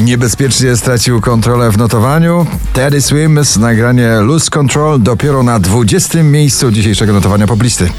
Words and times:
Niebezpiecznie 0.00 0.76
stracił 0.76 1.20
kontrolę 1.20 1.70
w 1.70 1.78
notowaniu. 1.78 2.46
Teddy 2.72 3.00
Swims, 3.00 3.56
nagranie 3.56 4.08
Lose 4.08 4.50
Control 4.50 5.02
dopiero 5.02 5.42
na 5.42 5.60
20. 5.60 6.22
miejscu 6.22 6.70
dzisiejszego 6.70 7.12
notowania 7.12 7.46
poblisty. 7.46 7.90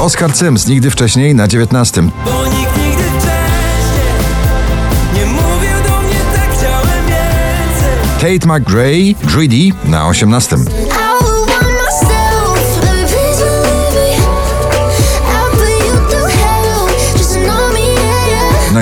Oscar 0.00 0.36
Sims 0.36 0.66
nigdy 0.66 0.90
wcześniej 0.90 1.34
na 1.34 1.48
19. 1.48 2.02
Bo 2.02 2.10
nikt 2.46 2.76
nigdy 2.76 3.02
wcześniej 3.02 4.14
nie 5.14 5.26
mówił 5.26 5.76
do 5.88 6.02
mnie 6.02 6.20
tak 6.34 6.50
Tate 8.20 8.58
McGray, 8.58 9.16
Greedy 9.24 9.76
na 9.84 10.08
18. 10.08 10.56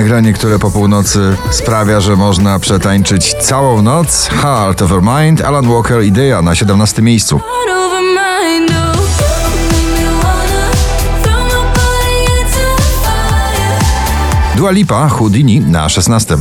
Nagranie, 0.09 0.33
które 0.33 0.59
po 0.59 0.71
północy 0.71 1.37
sprawia, 1.51 1.99
że 1.99 2.15
można 2.15 2.59
przetańczyć 2.59 3.33
całą 3.33 3.81
noc. 3.81 4.27
Heart 4.27 4.81
of 4.81 4.91
Her 4.91 5.01
Mind, 5.01 5.41
Alan 5.41 5.67
Walker, 5.67 6.03
Idea 6.03 6.41
na 6.41 6.55
17 6.55 7.01
miejscu. 7.01 7.39
Dua 14.55 14.71
Lipa, 14.71 15.09
Houdini 15.09 15.59
na 15.59 15.89
16. 15.89 16.37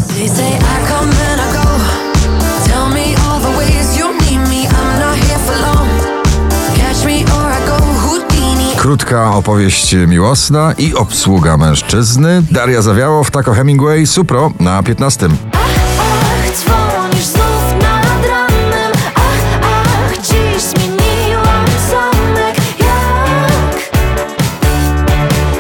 Krótka 8.89 9.35
opowieść 9.35 9.97
miłosna 10.07 10.73
i 10.79 10.95
obsługa 10.95 11.57
mężczyzny. 11.57 12.43
Daria 12.51 12.83
Zawiało 12.83 13.25
w 13.25 13.31
Taco 13.31 13.53
Hemingway, 13.53 14.07
Supro 14.07 14.53
na 14.61 14.83
15. 14.83 15.29
Ach, 15.53 16.57
dzwonisz 16.57 17.25
znów 17.25 17.75
nad 17.83 18.27
ranem 18.27 18.93
Ach, 19.15 19.61
ach, 19.63 20.19
dziś 20.19 20.63
zmieniłam 20.63 21.67
zamek 21.91 22.57
Jak 22.79 23.91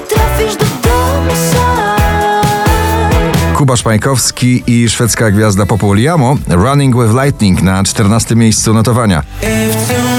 trafisz 0.08 0.56
do 0.56 0.64
domu 0.88 1.30
sam 1.52 3.22
Kuba 3.56 3.76
Szpajkowski 3.76 4.62
i 4.66 4.88
szwedzka 4.88 5.30
gwiazda 5.30 5.66
popu 5.66 5.92
Liamo, 5.92 6.36
Running 6.48 7.02
with 7.02 7.14
Lightning 7.24 7.62
na 7.62 7.84
14 7.84 8.36
miejscu 8.36 8.74
notowania. 8.74 9.22
If 9.42 10.17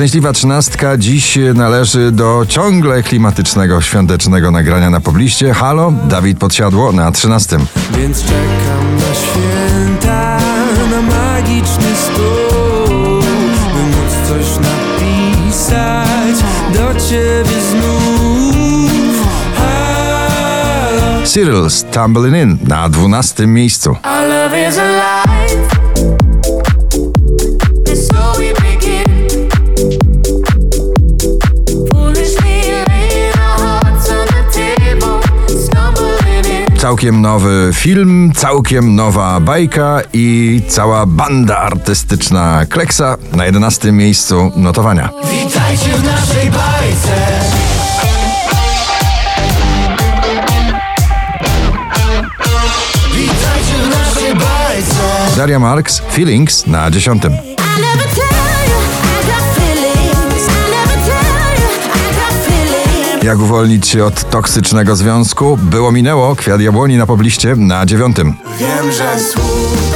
Szczęśliwa 0.00 0.32
trzynastka 0.32 0.96
dziś 0.96 1.38
należy 1.54 2.12
do 2.12 2.46
ciągle 2.48 3.02
klimatycznego, 3.02 3.80
świątecznego 3.80 4.50
nagrania 4.50 4.90
na 4.90 5.00
pobliście. 5.00 5.54
Halo, 5.54 5.92
Dawid 6.08 6.38
Podsiadło 6.38 6.92
na 6.92 7.12
13. 7.12 7.58
Więc 7.98 8.22
czekam 8.22 8.96
na 8.96 9.14
święta 9.14 10.38
Na 10.90 11.02
magiczny 11.02 11.96
stół 11.96 13.20
By 13.74 13.82
móc 13.82 14.28
coś 14.28 14.46
napisać 14.56 16.44
Do 16.74 17.00
ciebie 17.00 17.60
znów 17.70 19.26
Halo 19.56 21.26
Cyril 21.26 21.68
Tumbling 21.92 22.36
In 22.36 22.58
na 22.68 22.88
12 22.88 23.46
miejscu. 23.46 23.90
Our 23.90 24.28
love 24.28 24.68
is 24.68 24.78
And 24.78 25.49
Całkiem 36.80 37.20
nowy 37.20 37.70
film, 37.74 38.32
całkiem 38.36 38.94
nowa 38.94 39.40
bajka 39.40 40.00
i 40.12 40.60
cała 40.68 41.06
banda 41.06 41.58
artystyczna 41.58 42.66
Kleksa 42.68 43.16
na 43.32 43.46
11 43.46 43.92
miejscu 43.92 44.52
notowania. 44.56 45.10
Witajcie 45.24 45.96
w 45.96 46.04
naszej 46.04 46.50
bajce 46.50 47.40
Witajcie 53.14 53.74
w 53.82 53.90
naszej 53.90 54.34
bajce 54.34 55.36
Daria 55.36 55.58
Marks, 55.58 56.02
Feelings 56.12 56.66
na 56.66 56.90
10. 56.90 57.22
Jak 63.30 63.38
uwolnić 63.38 63.88
się 63.88 64.04
od 64.04 64.30
toksycznego 64.30 64.96
związku? 64.96 65.56
Było 65.56 65.92
minęło, 65.92 66.36
kwiat 66.36 66.60
jabłoni 66.60 66.96
na 66.96 67.06
pobliście 67.06 67.56
na 67.56 67.86
9. 67.86 68.16
Wiem, 68.16 68.92
że 68.92 69.20
słów 69.20 69.92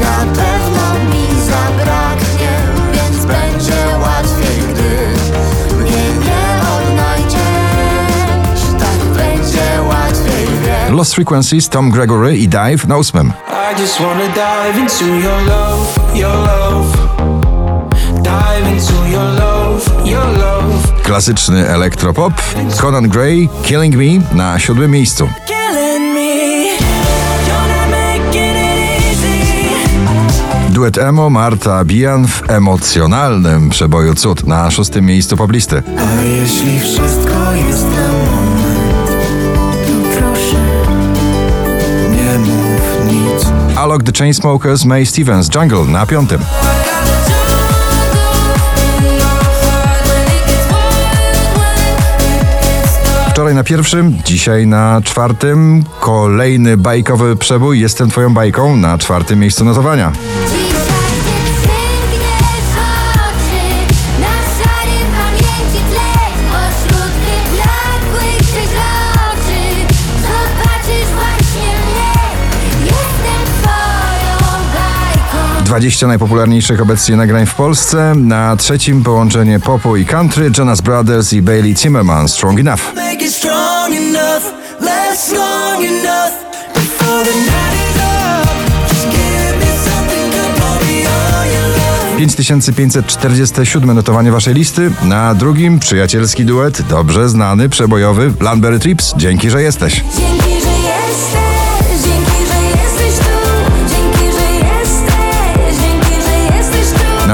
Na 0.00 0.18
pewno 0.18 0.94
mi 1.10 1.26
zabraknie 1.46 2.58
Więc 2.92 3.24
będzie 3.24 3.98
łatwiej, 4.02 4.62
gdy 4.70 5.08
Mnie 5.82 6.08
nie 6.26 6.60
odnajdziesz 6.76 7.40
Tak 8.78 8.98
będzie 9.16 9.82
łatwiej, 9.88 10.46
wiem 10.64 10.96
Lost 10.96 11.14
Frequencies, 11.14 11.68
Tom 11.68 11.90
Gregory 11.90 12.36
i 12.36 12.48
Dive 12.48 12.86
na 12.88 12.96
8. 12.96 13.32
I 13.48 13.80
just 13.80 13.98
wanna 14.00 14.28
dive 14.28 14.78
into 14.80 15.04
your 15.04 15.42
love, 15.48 16.00
your 16.14 16.36
love 16.36 16.96
Dive 18.22 18.72
into 18.72 19.05
Klasyczny 21.06 21.68
elektropop, 21.68 22.32
Conan 22.80 23.08
Gray, 23.08 23.48
Killing 23.62 23.96
Me 23.96 24.36
na 24.36 24.58
7 24.58 24.90
miejscu. 24.90 25.28
Duet 30.68 30.98
emo 30.98 31.30
Marta 31.30 31.84
Bijan 31.84 32.26
w 32.26 32.50
emocjonalnym 32.50 33.70
przeboju 33.70 34.14
Cud 34.14 34.46
na 34.46 34.70
6 34.70 34.94
miejscu 35.00 35.36
poblisty. 35.36 35.82
A 35.98 36.22
jeśli 36.22 36.80
wszystko 36.80 37.52
jest 37.68 37.84
na 37.84 38.08
moment 38.12 39.10
To 39.86 40.18
proszę 40.18 40.56
Nie 42.10 42.38
mów 42.38 43.12
nic 43.12 43.46
Alok 43.76 44.02
The 44.02 44.12
Chainsmokers, 44.18 44.84
May 44.84 45.06
Stevens, 45.06 45.48
Jungle 45.54 45.84
na 45.84 46.06
5. 46.06 46.30
Wczoraj 53.36 53.54
na 53.54 53.64
pierwszym, 53.64 54.18
dzisiaj 54.24 54.66
na 54.66 55.00
czwartym. 55.04 55.84
Kolejny 56.00 56.76
bajkowy 56.76 57.36
przebój. 57.36 57.80
Jestem 57.80 58.10
twoją 58.10 58.34
bajką 58.34 58.76
na 58.76 58.98
czwartym 58.98 59.38
miejscu 59.38 59.64
notowania. 59.64 60.12
20 75.64 76.06
najpopularniejszych 76.06 76.82
obecnie 76.82 77.16
nagrań 77.16 77.46
w 77.46 77.54
Polsce. 77.54 78.14
Na 78.14 78.56
trzecim 78.56 79.02
połączenie 79.02 79.60
popu 79.60 79.96
i 79.96 80.04
country 80.06 80.50
Jonas 80.58 80.80
Brothers 80.80 81.32
i 81.32 81.42
Bailey 81.42 81.76
Zimmerman 81.76 82.28
Strong 82.28 82.60
Enough. 82.60 83.05
It 83.26 83.32
strong 83.32 83.94
enough. 83.94 84.52
Last 84.80 85.32
long 85.32 85.84
enough. 85.84 86.32
Before 86.74 87.24
the 87.24 87.34
night 87.34 87.74
is 87.82 87.96
up 87.96 88.48
Just 88.88 89.06
give 89.10 89.56
me 89.58 89.70
something 89.88 90.30
good 90.30 90.52
Pour 90.60 90.78
me 90.86 91.06
all 91.06 91.46
your 91.46 91.68
love. 91.68 92.18
5547 92.18 93.94
notowanie 93.94 94.32
waszej 94.32 94.54
listy. 94.54 94.90
Na 95.04 95.34
drugim 95.34 95.78
przyjacielski 95.78 96.44
duet, 96.44 96.82
dobrze 96.82 97.28
znany, 97.28 97.68
przebojowy 97.68 98.32
Landberry 98.40 98.78
Trips. 98.78 99.14
Dzięki, 99.16 99.50
że 99.50 99.62
jesteś 99.62 100.04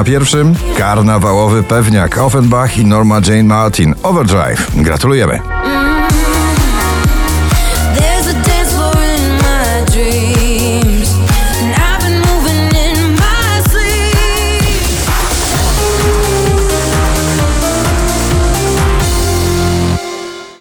Na 0.03 0.07
pierwszym 0.07 0.55
karnawałowy 0.79 1.63
pewniak 1.63 2.19
Offenbach 2.19 2.79
i 2.79 2.85
Norma 2.85 3.21
Jane 3.27 3.43
Martin 3.43 3.95
Overdrive. 4.03 4.67
Gratulujemy. 4.75 5.41